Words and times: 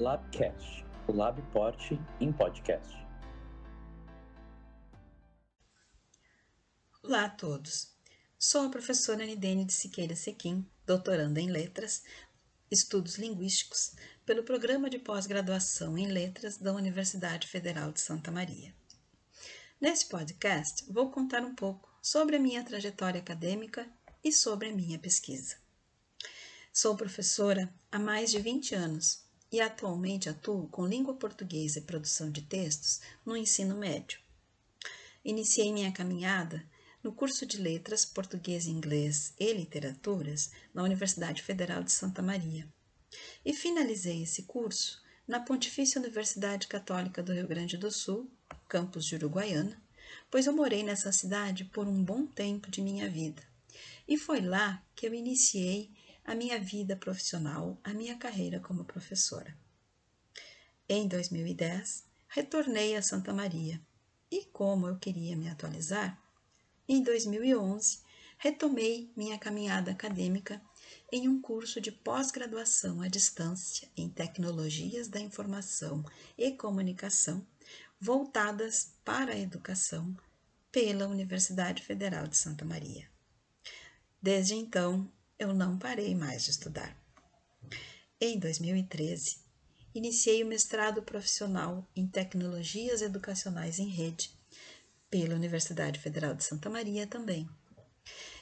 Labcast, 0.00 0.86
o 1.08 1.12
Labport 1.12 1.98
em 2.20 2.32
podcast. 2.32 2.96
Olá 7.02 7.24
a 7.24 7.28
todos. 7.28 7.92
Sou 8.38 8.66
a 8.66 8.70
professora 8.70 9.26
Nidene 9.26 9.64
de 9.64 9.72
Siqueira 9.72 10.14
Sequim, 10.14 10.64
doutoranda 10.86 11.40
em 11.40 11.50
Letras, 11.50 12.04
Estudos 12.70 13.18
Linguísticos, 13.18 13.96
pelo 14.24 14.44
Programa 14.44 14.88
de 14.88 15.00
Pós-Graduação 15.00 15.98
em 15.98 16.06
Letras 16.06 16.58
da 16.58 16.72
Universidade 16.72 17.48
Federal 17.48 17.90
de 17.90 18.00
Santa 18.00 18.30
Maria. 18.30 18.72
Nesse 19.80 20.06
podcast, 20.06 20.84
vou 20.92 21.10
contar 21.10 21.42
um 21.42 21.56
pouco 21.56 21.92
sobre 22.00 22.36
a 22.36 22.40
minha 22.40 22.62
trajetória 22.62 23.20
acadêmica 23.20 23.90
e 24.22 24.32
sobre 24.32 24.68
a 24.68 24.72
minha 24.72 25.00
pesquisa. 25.00 25.56
Sou 26.72 26.96
professora 26.96 27.68
há 27.90 27.98
mais 27.98 28.30
de 28.30 28.38
20 28.38 28.76
anos 28.76 29.27
e 29.50 29.60
atualmente 29.60 30.28
atuo 30.28 30.68
com 30.68 30.86
língua 30.86 31.14
portuguesa 31.14 31.78
e 31.78 31.82
produção 31.82 32.30
de 32.30 32.42
textos 32.42 33.00
no 33.24 33.36
ensino 33.36 33.76
médio. 33.76 34.18
Iniciei 35.24 35.72
minha 35.72 35.92
caminhada 35.92 36.64
no 37.02 37.12
curso 37.12 37.46
de 37.46 37.58
Letras 37.58 38.04
Português, 38.04 38.66
Inglês 38.66 39.32
e 39.38 39.52
Literaturas 39.52 40.50
na 40.74 40.82
Universidade 40.82 41.42
Federal 41.42 41.82
de 41.82 41.92
Santa 41.92 42.22
Maria 42.22 42.68
e 43.44 43.54
finalizei 43.54 44.22
esse 44.22 44.42
curso 44.42 45.02
na 45.26 45.40
Pontifícia 45.40 46.00
Universidade 46.00 46.66
Católica 46.66 47.22
do 47.22 47.32
Rio 47.32 47.46
Grande 47.46 47.76
do 47.76 47.90
Sul, 47.90 48.30
campus 48.68 49.04
de 49.04 49.14
Uruguaiana, 49.14 49.80
pois 50.30 50.46
eu 50.46 50.52
morei 50.52 50.82
nessa 50.82 51.12
cidade 51.12 51.64
por 51.64 51.86
um 51.86 52.02
bom 52.02 52.26
tempo 52.26 52.70
de 52.70 52.80
minha 52.80 53.08
vida. 53.08 53.42
E 54.06 54.16
foi 54.16 54.40
lá 54.40 54.82
que 54.94 55.06
eu 55.06 55.14
iniciei 55.14 55.90
a 56.28 56.34
minha 56.34 56.60
vida 56.60 56.94
profissional, 56.94 57.80
a 57.82 57.94
minha 57.94 58.14
carreira 58.18 58.60
como 58.60 58.84
professora. 58.84 59.56
Em 60.86 61.08
2010, 61.08 62.04
retornei 62.28 62.96
a 62.96 63.00
Santa 63.00 63.32
Maria 63.32 63.80
e, 64.30 64.44
como 64.44 64.86
eu 64.86 64.98
queria 64.98 65.34
me 65.34 65.48
atualizar, 65.48 66.22
em 66.86 67.02
2011 67.02 68.02
retomei 68.36 69.10
minha 69.16 69.38
caminhada 69.38 69.90
acadêmica 69.90 70.60
em 71.10 71.26
um 71.26 71.40
curso 71.40 71.80
de 71.80 71.90
pós-graduação 71.90 73.00
à 73.00 73.08
distância 73.08 73.90
em 73.96 74.10
Tecnologias 74.10 75.08
da 75.08 75.18
Informação 75.18 76.04
e 76.36 76.52
Comunicação, 76.52 77.44
voltadas 77.98 78.92
para 79.02 79.32
a 79.32 79.38
educação 79.38 80.14
pela 80.70 81.08
Universidade 81.08 81.82
Federal 81.82 82.28
de 82.28 82.36
Santa 82.36 82.66
Maria. 82.66 83.10
Desde 84.20 84.54
então, 84.54 85.10
eu 85.38 85.54
não 85.54 85.78
parei 85.78 86.14
mais 86.16 86.44
de 86.44 86.50
estudar. 86.50 86.96
Em 88.20 88.38
2013, 88.38 89.38
iniciei 89.94 90.42
o 90.42 90.46
mestrado 90.46 91.00
profissional 91.00 91.88
em 91.94 92.08
Tecnologias 92.08 93.02
Educacionais 93.02 93.78
em 93.78 93.86
Rede, 93.86 94.36
pela 95.08 95.36
Universidade 95.36 96.00
Federal 96.00 96.34
de 96.34 96.42
Santa 96.42 96.68
Maria 96.68 97.06
também. 97.06 97.48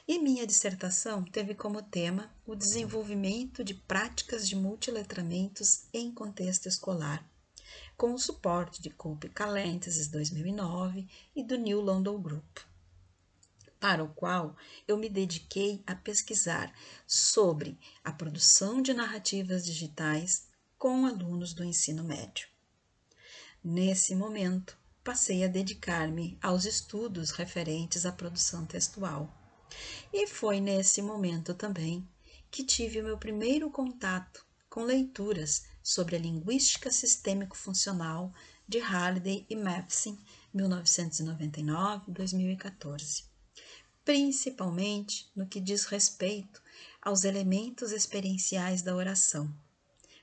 E 0.07 0.17
minha 0.17 0.47
dissertação 0.47 1.23
teve 1.23 1.53
como 1.53 1.83
tema 1.83 2.33
o 2.45 2.55
desenvolvimento 2.55 3.63
de 3.63 3.75
práticas 3.75 4.47
de 4.47 4.55
multiletramentos 4.55 5.85
em 5.93 6.11
contexto 6.11 6.67
escolar, 6.67 7.29
com 7.95 8.11
o 8.13 8.19
suporte 8.19 8.81
de 8.81 8.89
Cope 8.89 9.29
Calenteses 9.29 10.07
2009 10.07 11.07
e 11.35 11.43
do 11.43 11.57
New 11.57 11.79
London 11.79 12.19
Group 12.19 12.57
para 13.79 14.03
o 14.03 14.13
qual 14.13 14.55
eu 14.87 14.97
me 14.97 15.09
dediquei 15.09 15.83
a 15.85 15.95
pesquisar 15.95 16.73
sobre 17.05 17.77
a 18.03 18.11
produção 18.11 18.81
de 18.81 18.93
narrativas 18.93 19.65
digitais 19.65 20.47
com 20.77 21.05
alunos 21.05 21.53
do 21.53 21.63
ensino 21.63 22.03
médio. 22.03 22.47
Nesse 23.63 24.15
momento, 24.15 24.77
passei 25.03 25.43
a 25.43 25.47
dedicar-me 25.47 26.37
aos 26.41 26.65
estudos 26.65 27.31
referentes 27.31 28.05
à 28.05 28.11
produção 28.11 28.65
textual. 28.65 29.33
E 30.11 30.27
foi 30.27 30.59
nesse 30.59 31.01
momento 31.01 31.53
também 31.53 32.07
que 32.49 32.63
tive 32.63 33.01
o 33.01 33.03
meu 33.03 33.17
primeiro 33.17 33.69
contato 33.69 34.45
com 34.69 34.83
leituras 34.83 35.65
sobre 35.83 36.15
a 36.15 36.19
linguística 36.19 36.89
sistêmico-funcional 36.91 38.31
de 38.67 38.79
Halliday 38.79 39.45
e 39.49 39.55
Matheson, 39.55 40.17
1999-2014 40.55 43.36
principalmente 44.03 45.29
no 45.35 45.47
que 45.47 45.59
diz 45.59 45.85
respeito 45.85 46.61
aos 47.01 47.23
elementos 47.23 47.91
experienciais 47.91 48.81
da 48.81 48.95
oração, 48.95 49.53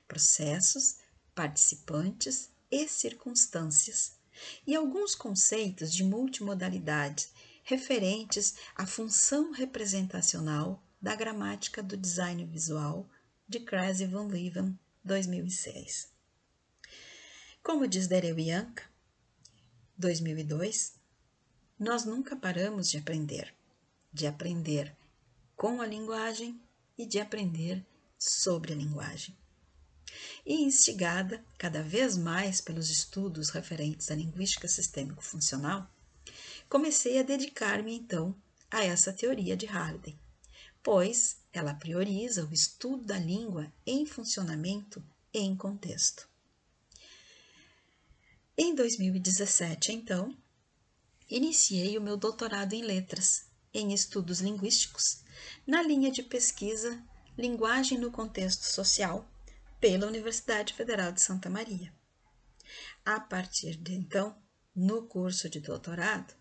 processos, 0.07 0.97
participantes 1.33 2.49
e 2.71 2.87
circunstâncias, 2.87 4.17
e 4.65 4.75
alguns 4.75 5.15
conceitos 5.15 5.93
de 5.93 6.03
multimodalidade 6.03 7.29
referentes 7.63 8.55
à 8.75 8.85
função 8.85 9.51
representacional 9.51 10.83
da 11.01 11.15
gramática 11.15 11.81
do 11.81 11.95
design 11.95 12.45
visual 12.45 13.09
de 13.47 13.59
Krause 13.59 14.05
van 14.05 14.27
Leeuwen, 14.27 14.77
2006. 15.03 16.11
Como 17.61 17.87
diz 17.87 18.07
Dereu 18.07 18.37
Yanka, 18.39 18.83
2002, 19.97 20.94
nós 21.79 22.05
nunca 22.05 22.35
paramos 22.35 22.89
de 22.89 22.97
aprender 22.97 23.55
de 24.15 24.25
aprender 24.25 24.95
com 25.57 25.81
a 25.81 25.85
linguagem 25.85 26.57
e 26.97 27.05
de 27.05 27.19
aprender 27.19 27.85
sobre 28.17 28.71
a 28.71 28.75
linguagem. 28.75 29.35
E 30.45 30.63
instigada 30.63 31.43
cada 31.57 31.83
vez 31.83 32.15
mais 32.15 32.61
pelos 32.61 32.89
estudos 32.89 33.49
referentes 33.49 34.09
à 34.09 34.15
linguística 34.15 34.69
sistêmico-funcional, 34.69 35.85
comecei 36.69 37.19
a 37.19 37.23
dedicar-me 37.23 37.93
então 37.93 38.33
a 38.71 38.85
essa 38.85 39.11
teoria 39.11 39.57
de 39.57 39.65
Halliday, 39.65 40.17
pois 40.81 41.41
ela 41.51 41.73
prioriza 41.73 42.45
o 42.45 42.53
estudo 42.53 43.03
da 43.03 43.19
língua 43.19 43.69
em 43.85 44.05
funcionamento 44.05 45.03
e 45.33 45.39
em 45.39 45.57
contexto. 45.57 46.29
Em 48.57 48.73
2017, 48.73 49.91
então, 49.91 50.33
iniciei 51.29 51.97
o 51.97 52.01
meu 52.01 52.17
doutorado 52.17 52.73
em 52.73 52.81
letras 52.81 53.45
em 53.73 53.93
estudos 53.93 54.39
linguísticos 54.39 55.23
na 55.65 55.81
linha 55.81 56.11
de 56.11 56.23
pesquisa 56.23 57.03
Linguagem 57.37 57.97
no 57.97 58.11
Contexto 58.11 58.63
Social 58.63 59.29
pela 59.79 60.07
Universidade 60.07 60.73
Federal 60.73 61.11
de 61.11 61.21
Santa 61.21 61.49
Maria. 61.49 61.93
A 63.03 63.19
partir 63.19 63.75
de 63.75 63.93
então, 63.93 64.35
no 64.73 65.05
curso 65.05 65.49
de 65.49 65.59
doutorado, 65.59 66.33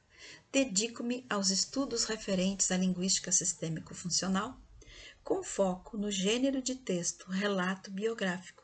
dedico-me 0.53 1.27
aos 1.29 1.51
estudos 1.51 2.05
referentes 2.05 2.71
à 2.71 2.77
linguística 2.77 3.33
sistêmico-funcional, 3.33 4.57
com 5.23 5.43
foco 5.43 5.97
no 5.97 6.11
gênero 6.11 6.63
de 6.63 6.77
texto 6.77 7.29
relato 7.31 7.91
biográfico, 7.91 8.63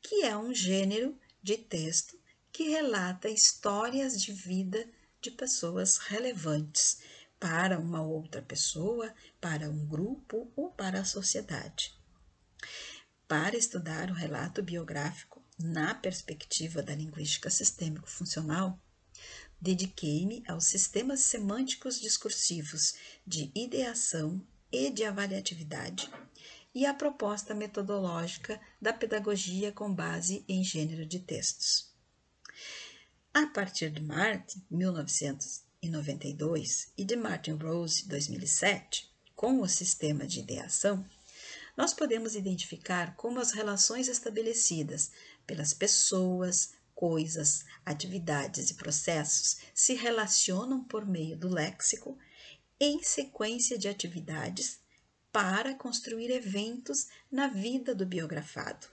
que 0.00 0.22
é 0.22 0.36
um 0.36 0.54
gênero 0.54 1.18
de 1.42 1.56
texto 1.56 2.16
que 2.52 2.68
relata 2.68 3.28
histórias 3.28 4.22
de 4.22 4.32
vida 4.32 4.88
de 5.24 5.30
pessoas 5.30 5.96
relevantes 5.96 6.98
para 7.40 7.78
uma 7.78 8.02
outra 8.02 8.42
pessoa, 8.42 9.10
para 9.40 9.70
um 9.70 9.86
grupo 9.86 10.52
ou 10.54 10.70
para 10.70 11.00
a 11.00 11.04
sociedade. 11.04 11.98
Para 13.26 13.56
estudar 13.56 14.10
o 14.10 14.14
relato 14.14 14.62
biográfico 14.62 15.42
na 15.58 15.94
perspectiva 15.94 16.82
da 16.82 16.94
linguística 16.94 17.48
sistêmico-funcional, 17.48 18.78
dediquei-me 19.58 20.44
aos 20.46 20.66
sistemas 20.66 21.20
semânticos 21.20 21.98
discursivos 21.98 22.94
de 23.26 23.50
ideação 23.54 24.46
e 24.70 24.90
de 24.90 25.04
avaliatividade 25.04 26.10
e 26.74 26.84
à 26.84 26.92
proposta 26.92 27.54
metodológica 27.54 28.60
da 28.78 28.92
pedagogia 28.92 29.72
com 29.72 29.94
base 29.94 30.44
em 30.46 30.62
gênero 30.62 31.06
de 31.06 31.18
textos. 31.18 31.93
A 33.34 33.46
partir 33.48 33.90
de 33.90 34.00
Martin, 34.00 34.62
1900 34.70 35.64
1992 35.88 36.92
e 36.96 37.04
de 37.04 37.16
Martin 37.16 37.52
Rose, 37.52 38.08
2007, 38.08 39.12
com 39.36 39.60
o 39.60 39.68
sistema 39.68 40.26
de 40.26 40.40
ideação, 40.40 41.04
nós 41.76 41.92
podemos 41.92 42.34
identificar 42.34 43.14
como 43.16 43.40
as 43.40 43.52
relações 43.52 44.08
estabelecidas 44.08 45.10
pelas 45.46 45.74
pessoas, 45.74 46.72
coisas, 46.94 47.64
atividades 47.84 48.70
e 48.70 48.74
processos 48.74 49.58
se 49.74 49.94
relacionam 49.94 50.82
por 50.84 51.04
meio 51.04 51.36
do 51.36 51.48
léxico 51.48 52.16
em 52.80 53.02
sequência 53.02 53.76
de 53.76 53.88
atividades 53.88 54.78
para 55.32 55.74
construir 55.74 56.30
eventos 56.30 57.08
na 57.30 57.48
vida 57.48 57.94
do 57.94 58.06
biografado. 58.06 58.86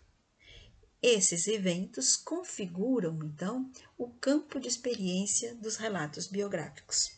Esses 1.01 1.47
eventos 1.47 2.15
configuram, 2.15 3.17
então, 3.23 3.71
o 3.97 4.07
campo 4.07 4.59
de 4.59 4.67
experiência 4.67 5.55
dos 5.55 5.75
relatos 5.75 6.27
biográficos. 6.27 7.13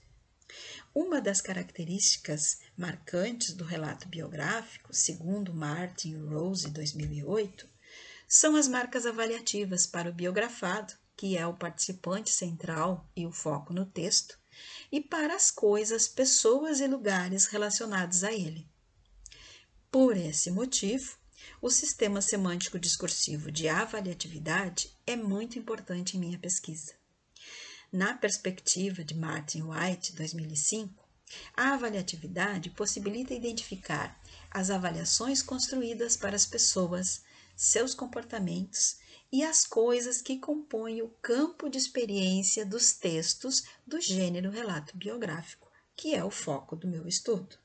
Uma 0.95 1.19
das 1.19 1.41
características 1.41 2.59
marcantes 2.77 3.53
do 3.53 3.65
relato 3.65 4.07
biográfico, 4.07 4.93
segundo 4.93 5.53
Martin 5.53 6.15
Rose 6.15 6.69
2008, 6.69 7.67
são 8.25 8.55
as 8.55 8.69
marcas 8.69 9.05
avaliativas 9.05 9.85
para 9.85 10.09
o 10.09 10.13
biografado, 10.13 10.93
que 11.17 11.37
é 11.37 11.45
o 11.45 11.53
participante 11.53 12.29
central 12.29 13.11
e 13.13 13.25
o 13.25 13.33
foco 13.33 13.73
no 13.73 13.85
texto, 13.85 14.39
e 14.89 15.01
para 15.01 15.35
as 15.35 15.51
coisas, 15.51 16.07
pessoas 16.07 16.79
e 16.79 16.87
lugares 16.87 17.47
relacionados 17.47 18.23
a 18.23 18.31
ele. 18.31 18.65
Por 19.91 20.15
esse 20.15 20.49
motivo, 20.49 21.17
o 21.61 21.69
sistema 21.69 22.21
semântico 22.21 22.79
discursivo 22.79 23.51
de 23.51 23.67
avaliatividade 23.67 24.95
é 25.05 25.15
muito 25.15 25.57
importante 25.57 26.17
em 26.17 26.19
minha 26.19 26.37
pesquisa. 26.37 26.93
Na 27.91 28.15
perspectiva 28.15 29.03
de 29.03 29.15
Martin 29.15 29.63
White, 29.63 30.13
2005, 30.13 31.03
a 31.55 31.73
avaliatividade 31.73 32.69
possibilita 32.71 33.33
identificar 33.33 34.19
as 34.49 34.69
avaliações 34.69 35.41
construídas 35.41 36.17
para 36.17 36.35
as 36.35 36.45
pessoas, 36.45 37.23
seus 37.55 37.93
comportamentos 37.93 38.97
e 39.31 39.43
as 39.43 39.65
coisas 39.65 40.21
que 40.21 40.37
compõem 40.37 41.01
o 41.01 41.09
campo 41.21 41.69
de 41.69 41.77
experiência 41.77 42.65
dos 42.65 42.93
textos 42.93 43.63
do 43.85 43.99
gênero 43.99 44.51
relato 44.51 44.95
biográfico, 44.95 45.71
que 45.95 46.13
é 46.13 46.23
o 46.23 46.29
foco 46.29 46.75
do 46.75 46.87
meu 46.87 47.07
estudo. 47.07 47.62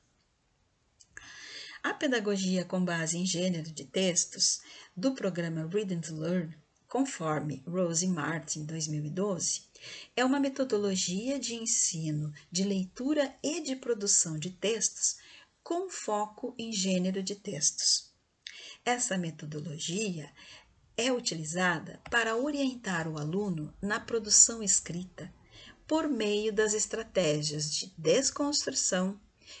A 1.81 1.93
pedagogia 1.93 2.65
com 2.65 2.83
base 2.83 3.17
em 3.17 3.25
gênero 3.25 3.71
de 3.71 3.85
textos 3.85 4.59
do 4.95 5.13
programa 5.13 5.65
Reading 5.65 6.01
to 6.01 6.13
Learn, 6.13 6.53
conforme 6.85 7.63
Rose 7.65 8.05
Martin 8.05 8.65
2012, 8.65 9.61
é 10.13 10.25
uma 10.25 10.41
metodologia 10.41 11.39
de 11.39 11.55
ensino 11.55 12.33
de 12.51 12.65
leitura 12.65 13.33
e 13.41 13.61
de 13.61 13.77
produção 13.77 14.37
de 14.37 14.49
textos 14.49 15.19
com 15.63 15.89
foco 15.89 16.53
em 16.57 16.73
gênero 16.73 17.23
de 17.23 17.35
textos. 17.35 18.13
Essa 18.83 19.17
metodologia 19.17 20.29
é 20.97 21.13
utilizada 21.13 22.01
para 22.11 22.35
orientar 22.35 23.07
o 23.07 23.17
aluno 23.17 23.73
na 23.81 24.01
produção 24.01 24.61
escrita 24.61 25.33
por 25.87 26.09
meio 26.09 26.51
das 26.51 26.73
estratégias 26.73 27.71
de 27.71 27.93
desconstrução, 27.97 29.17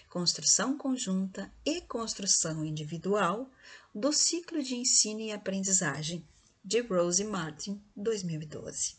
construção 0.09 0.77
conjunta 0.77 1.51
e 1.65 1.81
construção 1.81 2.63
individual 2.65 3.49
do 3.93 4.11
ciclo 4.13 4.61
de 4.61 4.75
ensino 4.75 5.21
e 5.21 5.31
aprendizagem 5.31 6.25
de 6.63 6.81
Rose 6.81 7.23
Martin, 7.23 7.81
2012. 7.95 8.95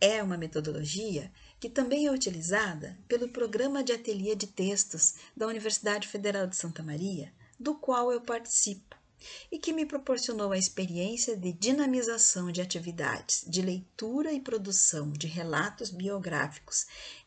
É 0.00 0.22
uma 0.22 0.36
metodologia 0.36 1.32
que 1.60 1.68
também 1.68 2.06
é 2.06 2.12
utilizada 2.12 2.96
pelo 3.08 3.28
Programa 3.28 3.82
de 3.82 3.92
Ateliê 3.92 4.34
de 4.34 4.46
Textos 4.46 5.14
da 5.36 5.46
Universidade 5.46 6.06
Federal 6.06 6.46
de 6.46 6.56
Santa 6.56 6.82
Maria, 6.82 7.32
do 7.58 7.74
qual 7.74 8.12
eu 8.12 8.20
participo, 8.20 8.96
e 9.50 9.58
que 9.58 9.72
me 9.72 9.84
proporcionou 9.84 10.52
a 10.52 10.58
experiência 10.58 11.36
de 11.36 11.52
dinamização 11.52 12.52
de 12.52 12.60
atividades 12.60 13.44
de 13.48 13.60
leitura 13.60 14.32
e 14.32 14.40
produção 14.40 15.10
de 15.10 15.26
relatos 15.26 15.90
biográficos 15.90 16.86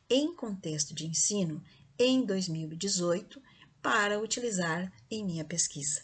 em 0.10 0.34
contexto 0.34 0.94
de 0.94 1.06
ensino 1.06 1.62
em 2.04 2.26
2018 2.26 3.40
para 3.80 4.20
utilizar 4.20 4.92
em 5.10 5.24
minha 5.24 5.46
pesquisa. 5.46 6.04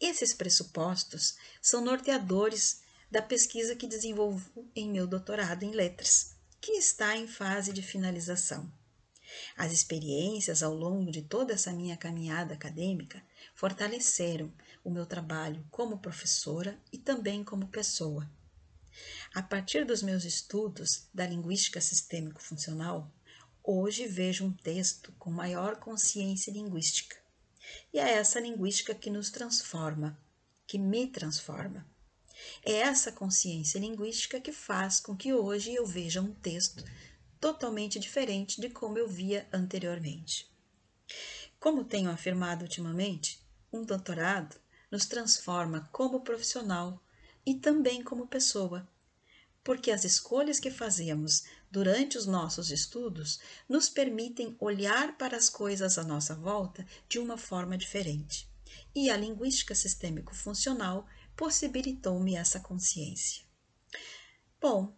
Esses 0.00 0.32
pressupostos 0.32 1.36
são 1.60 1.84
norteadores 1.84 2.80
da 3.10 3.20
pesquisa 3.20 3.74
que 3.74 3.88
desenvolvo 3.88 4.70
em 4.74 4.88
meu 4.88 5.04
doutorado 5.04 5.64
em 5.64 5.72
letras, 5.72 6.36
que 6.60 6.72
está 6.72 7.16
em 7.16 7.26
fase 7.26 7.72
de 7.72 7.82
finalização. 7.82 8.72
As 9.56 9.72
experiências 9.72 10.62
ao 10.62 10.74
longo 10.74 11.10
de 11.10 11.22
toda 11.22 11.54
essa 11.54 11.72
minha 11.72 11.96
caminhada 11.96 12.54
acadêmica 12.54 13.20
fortaleceram 13.56 14.52
o 14.84 14.90
meu 14.90 15.06
trabalho 15.06 15.66
como 15.72 15.98
professora 15.98 16.80
e 16.92 16.98
também 16.98 17.42
como 17.42 17.66
pessoa. 17.66 18.30
A 19.34 19.42
partir 19.42 19.84
dos 19.84 20.02
meus 20.02 20.24
estudos 20.24 21.08
da 21.12 21.26
linguística 21.26 21.80
sistêmico-funcional, 21.80 23.12
hoje 23.62 24.06
vejo 24.06 24.44
um 24.44 24.52
texto 24.52 25.12
com 25.18 25.30
maior 25.30 25.76
consciência 25.76 26.52
linguística. 26.52 27.16
E 27.92 27.98
é 27.98 28.10
essa 28.10 28.40
linguística 28.40 28.94
que 28.94 29.10
nos 29.10 29.30
transforma, 29.30 30.18
que 30.66 30.78
me 30.78 31.06
transforma. 31.06 31.86
É 32.64 32.72
essa 32.72 33.12
consciência 33.12 33.78
linguística 33.78 34.40
que 34.40 34.52
faz 34.52 35.00
com 35.00 35.16
que 35.16 35.32
hoje 35.32 35.74
eu 35.74 35.86
veja 35.86 36.20
um 36.20 36.32
texto 36.32 36.84
totalmente 37.38 37.98
diferente 37.98 38.60
de 38.60 38.68
como 38.70 38.98
eu 38.98 39.08
via 39.08 39.48
anteriormente. 39.52 40.50
Como 41.58 41.84
tenho 41.84 42.10
afirmado 42.10 42.62
ultimamente, 42.62 43.40
um 43.72 43.84
doutorado 43.84 44.56
nos 44.90 45.06
transforma 45.06 45.88
como 45.92 46.20
profissional 46.20 47.02
e 47.44 47.54
também 47.54 48.02
como 48.02 48.26
pessoa, 48.26 48.88
porque 49.70 49.92
as 49.92 50.02
escolhas 50.02 50.58
que 50.58 50.68
fazemos 50.68 51.44
durante 51.70 52.18
os 52.18 52.26
nossos 52.26 52.72
estudos 52.72 53.38
nos 53.68 53.88
permitem 53.88 54.56
olhar 54.58 55.16
para 55.16 55.36
as 55.36 55.48
coisas 55.48 55.96
à 55.96 56.02
nossa 56.02 56.34
volta 56.34 56.84
de 57.08 57.20
uma 57.20 57.38
forma 57.38 57.78
diferente. 57.78 58.50
E 58.92 59.08
a 59.08 59.16
linguística 59.16 59.72
sistêmico-funcional 59.72 61.06
possibilitou-me 61.36 62.34
essa 62.34 62.58
consciência. 62.58 63.44
Bom, 64.60 64.92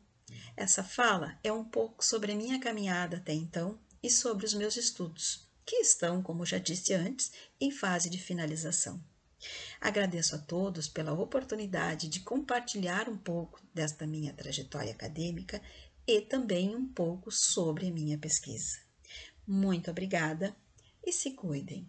essa 0.56 0.82
fala 0.82 1.38
é 1.44 1.52
um 1.52 1.64
pouco 1.64 2.02
sobre 2.02 2.32
a 2.32 2.34
minha 2.34 2.58
caminhada 2.58 3.18
até 3.18 3.34
então 3.34 3.78
e 4.02 4.08
sobre 4.08 4.46
os 4.46 4.54
meus 4.54 4.78
estudos, 4.78 5.46
que 5.66 5.76
estão, 5.76 6.22
como 6.22 6.46
já 6.46 6.56
disse 6.56 6.94
antes, 6.94 7.30
em 7.60 7.70
fase 7.70 8.08
de 8.08 8.16
finalização. 8.16 9.04
Agradeço 9.80 10.34
a 10.34 10.38
todos 10.38 10.88
pela 10.88 11.12
oportunidade 11.12 12.08
de 12.08 12.20
compartilhar 12.20 13.08
um 13.08 13.16
pouco 13.16 13.60
desta 13.74 14.06
minha 14.06 14.32
trajetória 14.32 14.92
acadêmica 14.92 15.60
e 16.06 16.20
também 16.20 16.74
um 16.74 16.86
pouco 16.86 17.30
sobre 17.30 17.88
a 17.88 17.92
minha 17.92 18.18
pesquisa. 18.18 18.78
Muito 19.46 19.90
obrigada 19.90 20.54
e 21.04 21.12
se 21.12 21.32
cuidem. 21.32 21.88